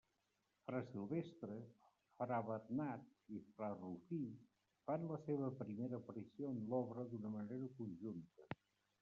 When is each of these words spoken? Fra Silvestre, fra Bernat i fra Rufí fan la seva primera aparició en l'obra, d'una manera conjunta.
Fra 0.65 0.79
Silvestre, 0.91 1.57
fra 2.21 2.39
Bernat 2.47 3.11
i 3.35 3.43
fra 3.59 3.69
Rufí 3.83 4.23
fan 4.89 5.07
la 5.13 5.21
seva 5.27 5.51
primera 5.61 6.01
aparició 6.01 6.51
en 6.57 6.67
l'obra, 6.73 7.07
d'una 7.15 7.35
manera 7.37 7.71
conjunta. 7.79 8.51